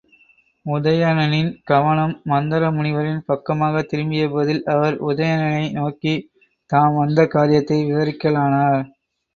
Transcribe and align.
உதயணனின் 0.65 1.61
கவனம் 1.63 2.15
மந்தர 2.25 2.71
முனிவரின் 2.71 3.21
பக்கமாகத் 3.27 3.87
திரும்பிய 3.87 4.25
போதில், 4.29 4.63
அவர் 4.67 4.97
உதயணனை 5.05 5.71
நோக்கித் 5.71 6.27
தாம் 6.71 6.95
வந்த 6.95 7.27
காரியத்தை 7.29 7.79
விவரிக்கலானார். 7.85 8.83